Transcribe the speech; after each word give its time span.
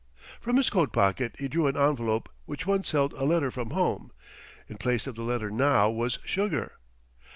From 0.39 0.57
his 0.57 0.71
coat 0.71 0.91
pocket 0.91 1.35
he 1.37 1.47
drew 1.47 1.67
an 1.67 1.77
envelope 1.77 2.27
which 2.47 2.65
once 2.65 2.89
held 2.89 3.13
a 3.13 3.23
letter 3.23 3.51
from 3.51 3.69
home 3.69 4.11
in 4.67 4.79
place 4.79 5.05
of 5.05 5.13
the 5.13 5.21
letter 5.21 5.51
now 5.51 5.91
was 5.91 6.17
sugar. 6.25 6.77